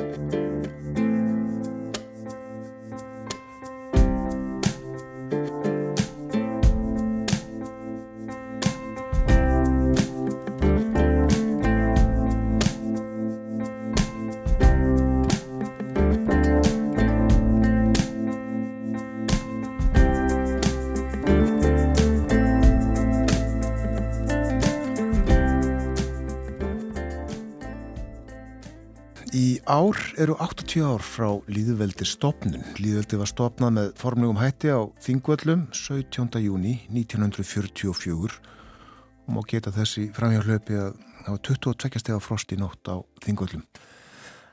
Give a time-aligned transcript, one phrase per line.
[0.00, 0.59] Música
[29.70, 32.64] ár eru 80 ár frá Líðveldi stopnun.
[32.82, 36.40] Líðveldi var stopnað með formlegum hætti á Þingvöllum 17.
[36.42, 38.40] júni 1944
[39.28, 42.98] og má geta þessi framhjálplöpi að það var 22 steg af frost í nótt á
[43.22, 43.62] Þingvöllum.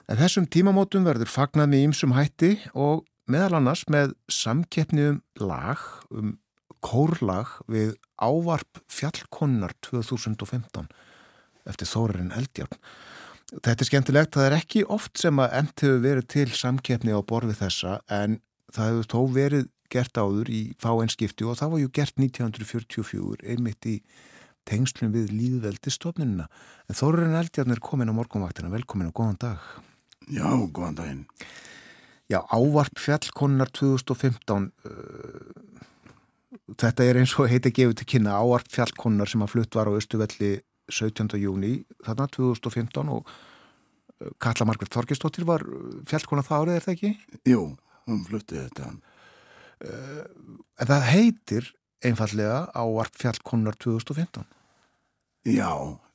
[0.05, 5.81] En þessum tímamótum verður fagnað með ýmsum hætti og meðal annars með samkeppni um lag,
[6.13, 6.37] um
[6.85, 10.85] kórlag við ávarp fjallkonnar 2015
[11.65, 12.77] eftir Þórarinn Eldjárn.
[13.47, 17.23] Þetta er skemmtilegt, það er ekki oft sem að end hefur verið til samkeppni á
[17.23, 18.41] borfið þessa en
[18.75, 23.87] það hefur tó verið gert áður í fáeinskipti og það var ju gert 1944 einmitt
[23.87, 24.01] í
[24.67, 26.49] tengslum við líðveldistofnunina.
[26.91, 29.63] En Þorurinn Eldjarn er komin á morgunvaktina, velkomin og góðan dag.
[30.27, 31.23] Já, góðan daginn.
[32.27, 34.73] Já, ávarp fjallkonnar 2015,
[36.75, 39.95] þetta er eins og heiti gefið til kynna, ávarp fjallkonnar sem að flutt var á
[39.95, 40.57] Östuvelli
[40.91, 41.37] 17.
[41.41, 46.95] júni þarna 2015 og uh, Katla Margrit Þorgestóttir var uh, fjallkona það árið, er það
[46.97, 47.11] ekki?
[47.51, 47.63] Jú,
[48.07, 50.23] hún fluttið þetta uh,
[50.77, 51.73] En það heitir
[52.05, 54.45] einfallega ávarp fjallkonar 2015
[55.47, 55.71] Já,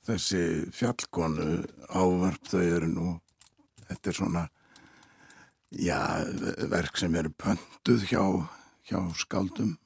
[0.07, 0.43] þessi
[0.77, 3.07] fjallkonu ávarp þau eru nú
[3.89, 4.43] þetta er svona
[5.73, 6.01] já,
[6.73, 8.25] verk sem eru pöntuð hjá,
[8.89, 9.77] hjá skaldum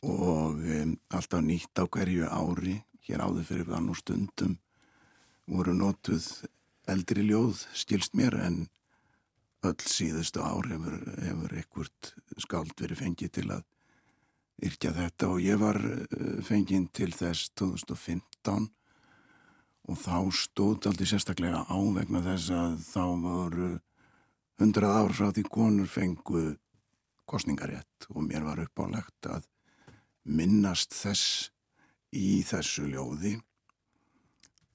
[0.00, 2.78] og um, alltaf nýtt á hverju ári
[3.10, 4.56] hér áður fyrir þann og stundum.
[5.50, 6.26] Voru notuð
[6.90, 8.62] eldri ljóð stilst mér en
[9.66, 13.66] öll síðustu ár hefur, hefur ekkert skald verið fengið til að
[14.64, 15.28] yrkja þetta.
[15.34, 18.70] Og ég var eh, fengið til þess 2015
[19.90, 23.70] og þá stóð aldrei sérstaklega á vegna þess að þá voru
[24.60, 26.42] hundrað ár frá því konur fengu
[27.30, 29.46] kostningarétt og mér var uppálegt að
[30.28, 31.50] minnast þess
[32.16, 33.36] í þessu ljóði.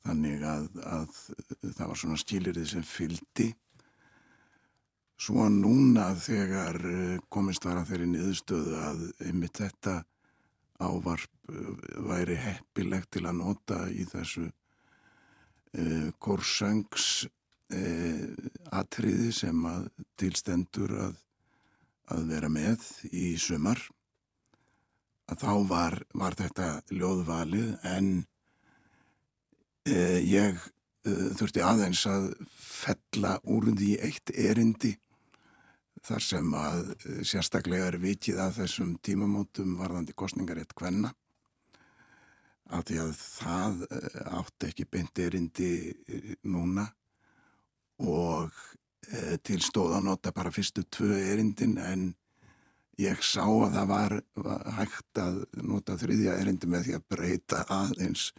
[0.05, 1.21] Þannig að, að
[1.65, 3.51] það var svona skilirði sem fyldi
[5.21, 9.95] svo núna þegar eh, komist var að þeirri niðurstöðu að einmitt þetta
[10.83, 11.71] ávarp eh,
[12.09, 18.27] væri heppilegt til að nota í þessu uh, korsöngs uh,
[18.75, 19.87] atriði sem að
[20.19, 21.17] tilstendur að,
[22.11, 23.81] að vera með í sumar
[25.31, 28.09] að þá var, var þetta ljóðvalið en
[29.89, 34.95] eh, ég eh, þurfti aðeins að fella úr því eitt erindi
[36.05, 41.13] þar sem að eh, sérstaklega er vikið að þessum tímamótum varðandi kostningarétt hvenna
[42.73, 43.81] af því að það
[44.39, 45.73] átti ekki beint erindi
[46.49, 46.87] núna
[48.01, 48.53] og
[49.45, 52.07] til stóð að nota bara fyrstu tvö erindin en
[53.01, 57.63] ég sá að það var, var hægt að nota þriðja erindi með því að breyta
[57.71, 58.29] aðeins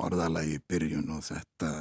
[0.00, 1.72] orðalagi byrjun og þetta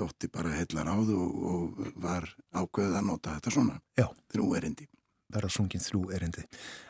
[0.00, 2.26] þótti bara heillar áðu og, og var
[2.56, 3.76] ákveðið að nota þetta svona.
[4.00, 4.08] Já.
[4.32, 4.88] þrjú erindi.
[5.30, 6.44] Vera sungin þrjú erindi.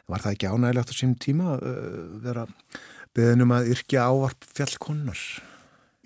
[0.08, 2.46] Var það ekki ánægilegt á sím tíma uh, vera
[3.16, 5.24] beðinum að yrkja ávarp fjallkonnar?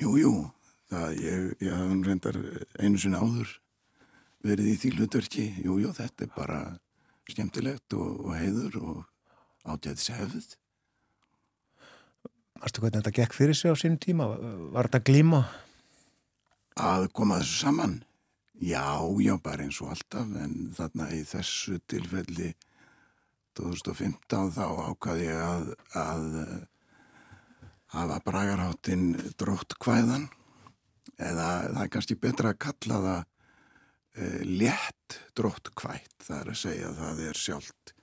[0.00, 0.32] Jú, jú.
[0.90, 2.40] Það, ég, ég hafði reyndar
[2.80, 3.52] einu sinna áður
[4.44, 5.46] verið í því hlutverki.
[5.64, 6.58] Jú, jú, þetta er bara
[7.30, 8.98] skemmtilegt og, og heiður og
[9.74, 10.48] átjæðis hefð.
[12.60, 14.28] Varstu hvernig þetta gekk fyrir sig á sínum tíma?
[14.74, 15.44] Var þetta glíma?
[16.80, 17.96] Að koma þessu saman?
[18.62, 22.52] Já, já, bara eins og alltaf, en þarna í þessu tilfelli
[23.58, 25.66] 2015 þá ákvaði ég að,
[25.98, 26.24] að
[27.94, 30.26] hafa bragarháttinn drótt hvæðan
[31.14, 35.03] eða það er kannski betra að kalla það uh, létt
[35.36, 37.94] drótt hvætt, það er að segja að það er sjálft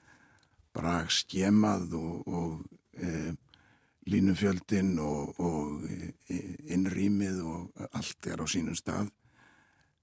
[0.75, 3.31] brag skemað og, og uh,
[4.11, 6.07] línufjöldin og, og uh,
[6.71, 9.11] innrýmið og allt er á sínum stað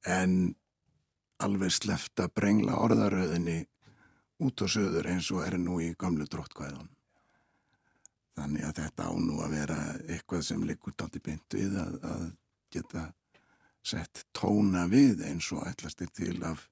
[0.08, 0.54] en
[1.42, 3.62] alveg sleft að brengla orðaröðinni
[4.44, 6.90] út og söður eins og er nú í gamlu dróttkvæðan.
[8.38, 12.26] Þannig að þetta á nú að vera eitthvað sem likur dátti beint við að, að
[12.74, 13.08] geta
[13.82, 16.68] sett tóna við eins og ætlast er til af,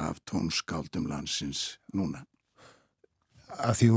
[0.00, 2.24] af tónskáldum landsins núna.
[3.50, 3.88] Að því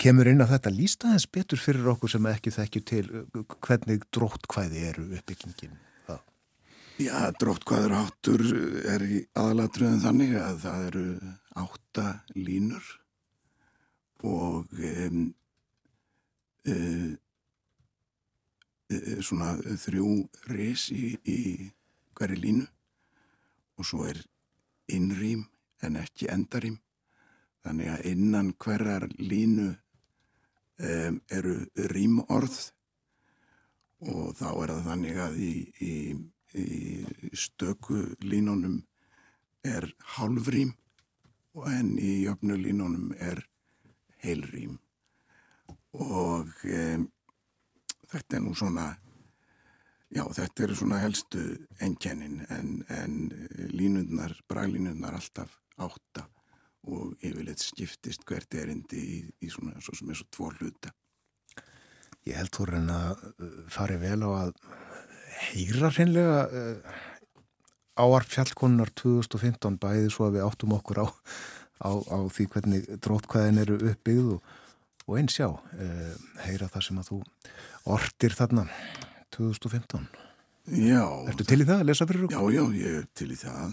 [0.00, 3.04] kemur inn á þetta lísta þess betur fyrir okkur sem ekki þekkju til
[3.66, 6.22] hvernig dróttkvæði eru uppbyggingin það?
[7.04, 8.44] Já, dróttkvæður áttur
[8.94, 11.06] er í aðalatriðin þannig að það eru
[11.64, 12.06] átta
[12.38, 12.92] línur
[14.24, 15.24] og um,
[16.72, 17.10] uh,
[18.88, 19.52] uh, svona
[19.84, 20.12] þrjú
[20.54, 21.40] ris í, í
[22.16, 22.70] hverju línu
[23.76, 24.22] og svo er
[24.92, 25.44] innrým
[25.84, 26.78] en ekki endarým
[27.64, 31.56] þannig að innan hverjar línu um, eru
[31.92, 32.58] rýmorð
[34.04, 35.94] og þá er það þannig að í, í,
[36.60, 38.82] í stöku línunum
[39.64, 40.74] er hálfrým
[41.70, 43.40] en í jöfnu línunum er
[44.24, 44.76] heilrým
[45.94, 47.08] og um,
[48.10, 48.90] þetta er nú svona
[50.14, 51.40] Já, þetta eru svona helstu
[51.82, 53.14] enkennin en, en
[53.74, 56.28] línundnar, braglínundnar alltaf átta
[56.86, 60.92] og yfirleitt skiptist hvert erindi í, í svona svo sem er svo tvo hluta.
[62.28, 64.52] Ég held þú reyna uh, fari vel á að
[65.48, 67.00] heyra hreinlega uh,
[68.04, 73.64] áarp fjallkonunar 2015 bæði svo að við áttum okkur á, á, á því hvernig drótkvæðin
[73.64, 74.54] eru uppbyggð og,
[75.08, 76.14] og eins já, uh,
[76.46, 77.20] heyra það sem að þú
[77.98, 78.68] ortir þarna
[79.34, 80.06] 2015.
[80.64, 81.04] Já.
[81.28, 82.36] Ertu til í það að lesa fyrir okkur?
[82.38, 83.72] Já, já, ég er til í það.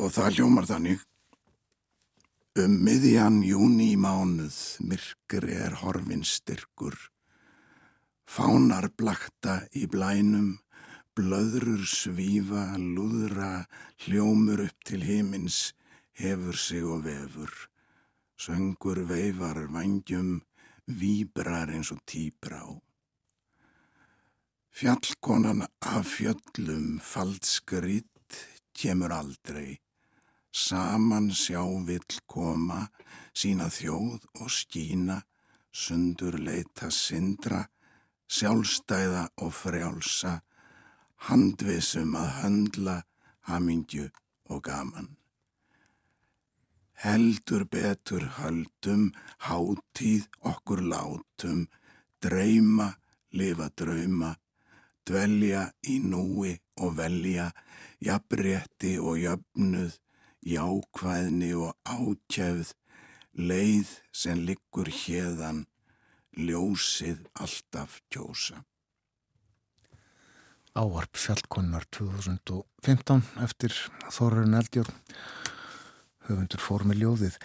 [0.00, 1.06] Og það hljómar þannig.
[2.60, 6.96] Um miðjan júni mánuð myrkur er horfin styrkur.
[8.30, 10.60] Fánar blakta í blænum,
[11.18, 13.64] blöðrur svífa, lúðra,
[14.04, 15.72] hljómur upp til himins,
[16.14, 17.50] hefur sig og vefur.
[18.38, 20.38] Söngur veifar vangjum,
[20.86, 22.62] víbrar eins og tíbrá.
[24.80, 28.36] Fjallkonan af fjöllum faldskritt
[28.72, 29.74] kemur aldrei,
[30.56, 32.86] saman sjá vill koma,
[33.36, 35.18] sína þjóð og skína,
[35.82, 37.60] sundur leita sindra,
[38.24, 40.34] sjálfstæða og frjálsa,
[41.28, 42.98] handvisum að höndla,
[43.52, 44.08] hamingju
[44.48, 45.12] og gaman.
[47.04, 49.10] Heldur betur höldum,
[49.44, 51.66] hátíð okkur látum,
[52.24, 52.94] dreyma,
[53.36, 54.38] lifa drauma,
[55.10, 57.50] dvelja í núi og velja,
[58.04, 59.96] jafnrétti og jöfnuð,
[60.46, 62.72] jákvæðni og ákjæfð,
[63.34, 65.64] leið sem liggur hérðan,
[66.38, 68.62] ljósið alltaf kjósa.
[70.78, 73.74] Áarp fjallkonnar 2015 eftir
[74.14, 74.94] Þorrun Eldjórn,
[76.28, 77.40] höfundur fór með ljóðið.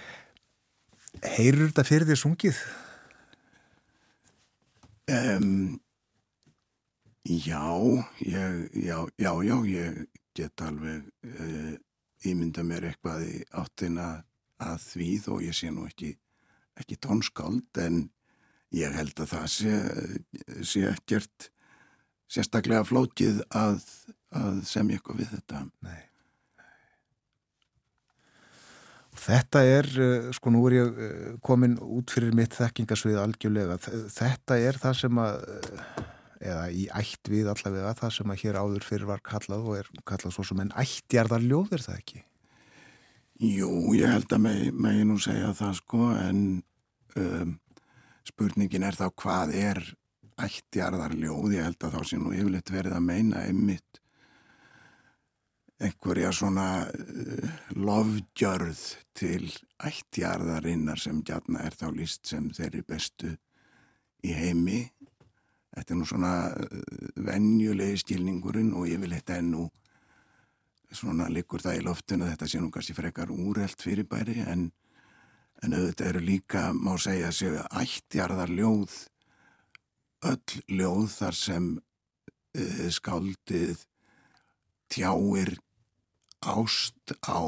[1.26, 2.60] Heyrur þetta fyrir því sungið?
[5.10, 5.80] Um,
[7.26, 7.74] Já,
[8.22, 10.08] ég, já, já, já, ég
[10.38, 11.74] get alveg uh,
[12.22, 14.10] ímynda mér eitthvað í áttina
[14.62, 16.12] að því þó ég sé nú ekki,
[16.78, 18.04] ekki tónskáld en
[18.78, 19.74] ég held að það sé,
[20.62, 21.50] sé ekkert
[22.30, 23.82] sérstaklega flókið að,
[24.30, 25.66] að semja eitthvað við þetta.
[25.82, 26.02] Nei.
[29.26, 29.96] Þetta er,
[30.36, 31.06] sko nú er ég
[31.42, 33.80] komin út fyrir mitt þekkingasvið algjörlega,
[34.14, 35.48] þetta er það sem að
[36.46, 39.92] eða í ætt við allavega það sem að hér áður fyrir var kallað og er
[40.08, 42.24] kallað svo sem en ættjarðar ljóð er það ekki?
[43.44, 46.42] Jú, ég held að megi meg nú segja það sko en
[47.20, 47.54] um,
[48.28, 49.84] spurningin er þá hvað er
[50.46, 54.02] ættjarðar ljóð, ég held að þá sé nú yfirleitt verið að meina einmitt
[55.84, 58.84] einhverja svona uh, lofgjörð
[59.18, 59.50] til
[59.84, 63.36] ættjarðarinnar sem gætna er þá líst sem þeirri bestu
[64.26, 64.86] í heimi
[65.76, 66.78] Þetta er nú svona eh,
[67.28, 69.68] vennjulegi skilningurinn og ég vil þetta ennú
[70.96, 74.70] svona likur það í loftinu þetta sé nú kannski frekar úrelt fyrirbæri en,
[75.64, 78.96] en auðvitað eru líka má segja að séu ættjarðar ljóð
[80.32, 83.84] öll ljóð þar sem uh, skáldið
[84.94, 85.56] tjáir
[86.46, 87.42] ást á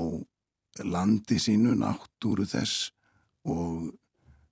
[0.84, 2.92] landi sínu, náttúru þess
[3.48, 3.94] og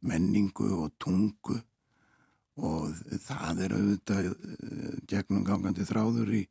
[0.05, 1.59] menningu og tungu
[2.55, 2.93] og
[3.25, 6.43] það er auðvitað eh, gegnum gangandi þráður í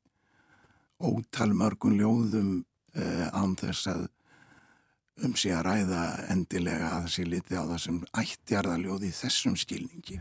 [1.05, 2.51] ótalmörgun ljóðum
[2.95, 4.05] eh, án þess að
[5.23, 10.19] um sig að ræða endilega að sé litið á það sem ættjarðaljóð í þessum skilningi.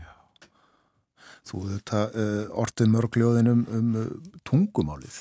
[1.44, 4.04] Þú auðvitað uh, ortið mörgljóðin um, um uh,
[4.46, 5.18] tungumálið.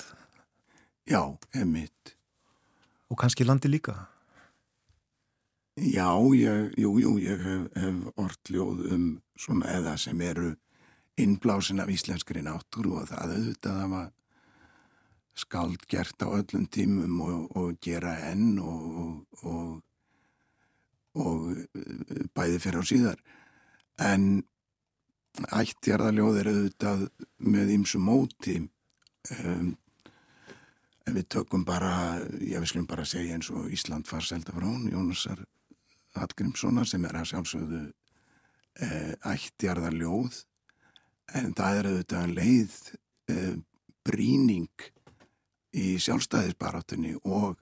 [1.10, 1.20] Já,
[1.58, 2.14] emitt.
[3.12, 3.98] Og kannski landi líka?
[5.74, 10.52] Já, ég, jú, jú, ég hef, hef ortljóð um svona eða sem eru
[11.18, 14.12] innblásin af íslenskri náttúru og það auðvitað að maður
[15.34, 19.82] skáld gert á öllum tímum og, og gera enn og, og,
[21.18, 21.40] og
[22.38, 23.24] bæði fyrir á síðar.
[23.98, 24.44] En
[25.50, 27.08] ættjarðaljóð er auðvitað
[27.42, 28.60] með ýmsu móti.
[29.42, 29.74] Um,
[31.04, 34.64] En við tökum bara, ég við skulum bara segja eins og Ísland far selda frá
[34.64, 35.42] hún, Jónasar
[36.18, 37.84] Hallgrímssonar sem er að sjálfsögðu
[38.86, 40.40] eh, ættjarðar ljóð
[41.40, 42.80] en það er auðvitað leið
[43.34, 43.54] eh,
[44.04, 44.88] bríning
[45.74, 47.58] í sjálfstæðisbaráttunni og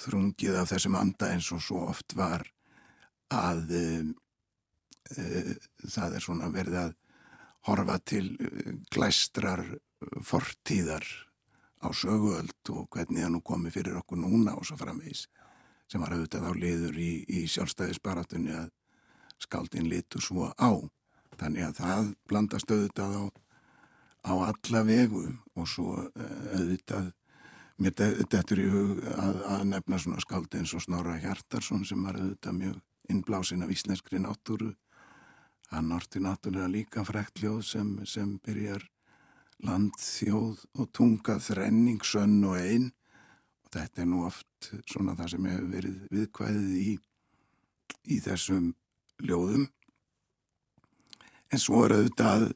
[0.00, 2.44] þrungið af þessum anda eins og svo oft var
[3.32, 4.10] að eh
[5.10, 6.92] það er svona verið að
[7.68, 8.26] horfa til
[8.92, 9.64] glæstrar
[10.24, 11.04] fortíðar
[11.80, 15.26] á söguöld og hvernig það nú komi fyrir okkur núna og svo framvegis
[15.90, 18.68] sem var auðvitað á liður í, í sjálfstæðisbaratunni að
[19.42, 20.70] skaldin litur svo á.
[21.40, 23.24] Þannig að það blandast auðvitað á,
[24.30, 25.24] á alla vegu
[25.56, 27.10] og svo eh, auðvitað
[27.80, 32.58] mér dettur í hug að, að nefna svona skaldin svo Snorra Hjartarsson sem var auðvitað
[32.58, 32.78] mjög
[33.10, 34.74] innblásin af íslenskri náttúru.
[35.70, 38.84] Hann orti náttúrulega líka frekt ljóð sem, sem byrjar
[39.64, 42.90] land, þjóð og tunga þrenning, sönn og einn
[43.74, 46.96] þetta er nú oft svona það sem hefur verið viðkvæðið í,
[48.14, 48.72] í þessum
[49.26, 49.68] ljóðum.
[51.50, 52.50] En svo er auðvitað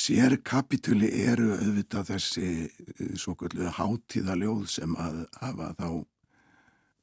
[0.00, 5.88] sér kapituli eru auðvitað þessi eh, svo kvöldu hátíðaljóð sem að hafa þá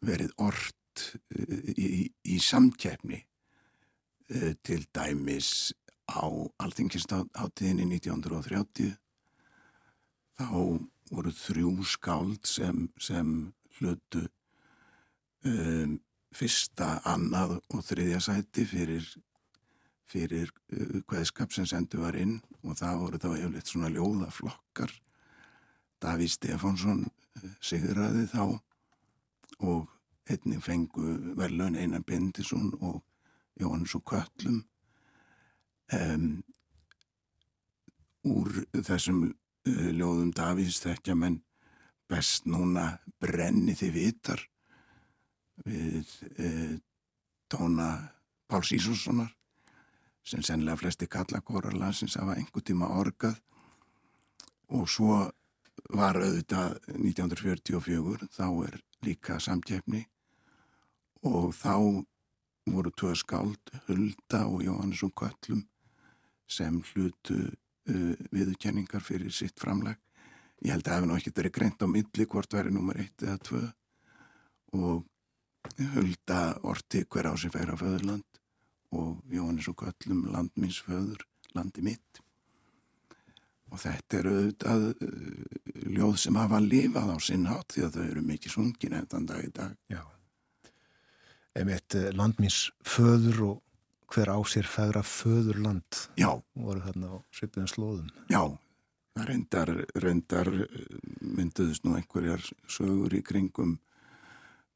[0.07, 1.03] verið orrt
[1.36, 5.74] eh, í, í samkjæfni eh, til dæmis
[6.07, 6.24] á
[6.63, 8.95] alþingistátiðinni 1930
[10.38, 10.47] þá
[11.11, 14.25] voru þrjú skáld sem, sem hlutu
[15.47, 15.97] um,
[16.35, 19.07] fyrsta, annað og þriðja sæti fyrir,
[20.09, 22.39] fyrir uh, hvaðskap sem sendu var inn.
[22.63, 24.93] Og það voru þá eflitt svona ljóðaflokkar.
[26.03, 28.43] Daví Stefánsson uh, sigurraði þá
[29.65, 29.87] og
[30.27, 33.01] einnig fengu velun Einar Bindisson og
[33.57, 34.61] Jóhannes og Köllum
[35.95, 36.43] um,
[38.27, 39.31] úr þessum
[39.97, 41.41] ljóðum Davís þekkja menn
[42.07, 44.43] best núna brenni þið vitar
[45.65, 46.75] við uh,
[47.51, 47.89] tóna
[48.47, 49.33] Páls Ísússonar
[50.27, 53.39] sem sennilega flesti kallakórar sem hafa einhver tíma orgað.
[54.67, 55.31] Og svo
[55.95, 60.03] var auðvitað 1944 þá er líka samtjefni
[61.27, 62.03] og þá
[62.67, 65.63] voru tvö skáld Hulda og Jóhannes og Köllum
[66.47, 67.55] sem hlutu
[67.89, 70.00] uh, viðkenningar fyrir sitt framlag.
[70.65, 73.24] Ég held að það hefði náttúrulega ekki verið greint á milli hvort verið nummer eitt
[73.24, 73.63] eða tvö
[74.77, 75.06] og
[75.94, 78.41] hulda orti hver á sig færa föðurland
[78.96, 82.22] og Jóhannes og Köllum landmins föður, landi mitt.
[83.67, 85.48] Og þetta eru auðvitað uh,
[85.98, 89.51] ljóð sem hafa lifað á sinnhátt því að þau eru mikið sungin eftir dag í
[89.51, 89.74] dag.
[89.91, 90.03] Já.
[91.60, 93.58] Emitt uh, landmins föður og
[94.07, 96.31] hver á sér fegra föðurland Já.
[96.55, 98.09] voru þarna á svipiðan slóðum.
[98.31, 98.43] Já,
[99.17, 100.51] það reyndar, reyndar
[101.21, 103.77] mynduðist nú einhverjar sögur í kringum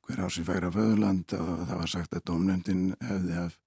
[0.07, 3.57] hver á sér fegra föðurland og það var sagt að domnöndin hefði af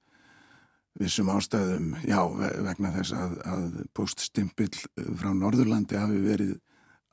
[1.00, 2.20] vissum ástæðum, já,
[2.62, 4.74] vegna þess að, að poststimpill
[5.18, 6.54] frá Norðurlandi hafi verið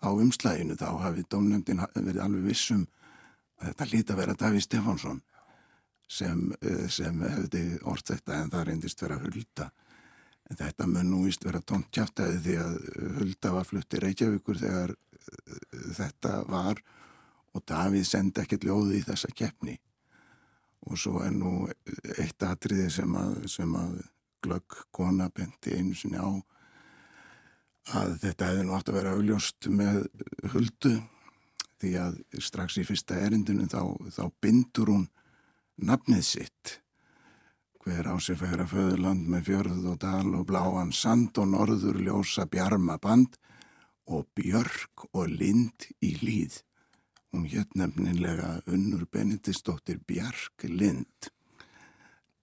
[0.02, 2.86] á umslæginu þá hafi domnöndin verið alveg vissum
[3.62, 5.22] að þetta líti að vera Daví Stefánsson
[6.12, 9.70] sem, eh, sem hefði orð þetta en það reyndist vera hulda.
[10.50, 12.74] En þetta mun nú íst vera tónt kjátaði því að
[13.20, 16.82] hulda var flutti Reykjavíkur þegar eh, þetta var
[17.52, 19.78] og Davíð sendi ekkert ljóði í þessa keppni.
[20.88, 21.68] Og svo er nú
[22.18, 24.00] eitt atriði sem að, sem að
[24.42, 26.32] glögg kona benti einu sinni á
[27.98, 30.00] að þetta hefði nú átt að vera auðljóst með
[30.54, 30.94] huldu
[31.82, 33.82] því að strax í fyrsta erindinu þá,
[34.14, 35.08] þá bindur hún
[35.78, 36.78] nafnið sitt.
[37.82, 42.46] Hver á sér færa föðurland með fjörð og dal og bláan sand og norður ljósa
[42.46, 43.40] bjarma band
[44.12, 46.60] og björk og lind í líð.
[47.32, 51.32] Hún hétt nefnilega unnur Benedistóttir Bjark Lind.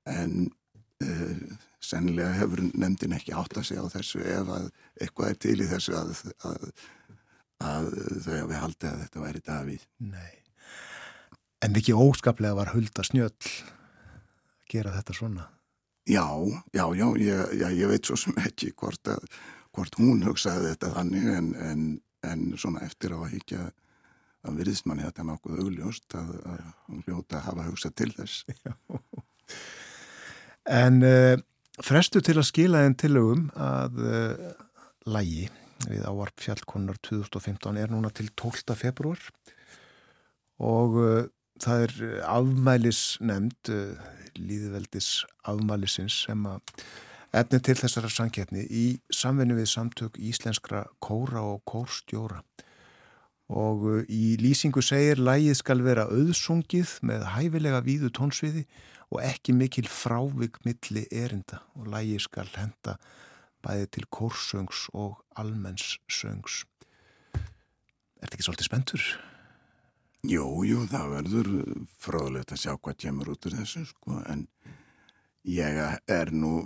[0.09, 0.49] En
[1.05, 5.57] uh, sennilega hefur nefndin ekki átt að segja á þessu ef að eitthvað er til
[5.61, 6.69] í þessu að, að,
[7.69, 7.89] að
[8.25, 9.89] þau hafi haldið að þetta væri Davíð.
[10.09, 10.48] Nei.
[11.65, 15.49] En ekki óskaplega var Hulda Snjöll að gera þetta svona?
[16.09, 16.25] Já,
[16.73, 19.25] já, já, ég, já, ég veit svo sem ekki hvort, að,
[19.77, 21.83] hvort hún hugsaði þetta þannig en, en,
[22.25, 23.67] en svona eftir á að higgja
[24.47, 28.45] að virðist manni þetta nokkuð augljóst að, að hún hljóta að hafa hugsað til þess.
[28.65, 28.73] Já.
[30.79, 31.37] En uh,
[31.85, 34.51] frestu til að skila einn tilögum að uh,
[35.09, 35.49] lægi
[35.89, 38.77] við áarp fjallkonar 2015 er núna til 12.
[38.79, 39.21] februar
[40.59, 41.27] og uh,
[41.63, 45.11] það er eh, afmælis nefnd, eh, líðveldis
[45.49, 46.87] afmælisins sem að
[47.37, 52.41] efni til þessara sankjætni í samvinni við samtök íslenskra kóra og kórstjóra
[53.49, 58.67] og uh, í lýsingu segir lægið skal vera auðsungið með hæfilega víðu tónsviði
[59.09, 62.99] og ekki mikil frávik milli erinda og lægið skal henda
[63.65, 66.63] bæði til kórsöngs og almenns söngs.
[67.35, 69.09] Er þetta ekki svolítið spentur?
[70.27, 71.51] Jú, jú, það verður
[72.03, 74.47] fróðilegt að sjá hvað kemur út úr þessu sko, en
[75.47, 75.79] ég
[76.11, 76.65] er nú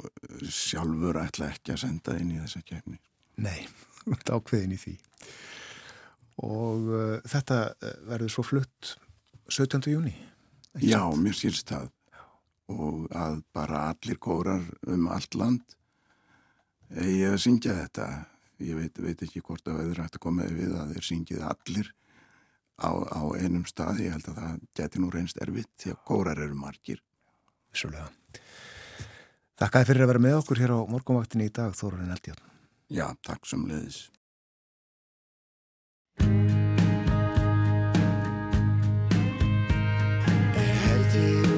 [0.48, 2.96] sjálfur ætla ekki að senda inn í þessa kemni.
[3.42, 3.66] Nei,
[4.06, 4.94] þetta ákveðin í því
[6.42, 8.94] og uh, þetta uh, verður svo flutt
[9.52, 9.84] 17.
[9.92, 10.14] júni
[10.80, 11.90] Já, mér sýrst það
[12.72, 15.76] og að bara allir kórar um allt land
[16.96, 18.06] ég hef syngjað þetta
[18.62, 21.92] ég veit, veit ekki hvort að veður hægt að koma við að þeir syngjið allir
[22.78, 24.04] á, á einum stað.
[24.06, 27.02] Ég held að það geti nú reynst erfitt því að kórar eru margir.
[27.72, 28.08] Vissulega.
[29.60, 32.50] Þakkaði fyrir að vera með okkur hér á morgunvaktinni í dag Þórarinn Eldjárn.
[32.92, 34.06] Já, takk sem leiðis
[41.02, 41.51] verður kannski aftur